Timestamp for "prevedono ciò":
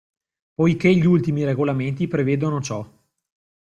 2.07-2.83